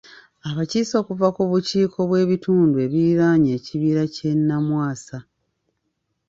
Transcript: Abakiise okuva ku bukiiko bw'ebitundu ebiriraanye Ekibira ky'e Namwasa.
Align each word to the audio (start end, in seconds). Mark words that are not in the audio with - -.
Abakiise 0.49 0.93
okuva 1.01 1.27
ku 1.35 1.41
bukiiko 1.49 1.99
bw'ebitundu 2.09 2.75
ebiriraanye 2.85 3.49
Ekibira 3.59 4.03
ky'e 4.13 4.31
Namwasa. 4.47 5.17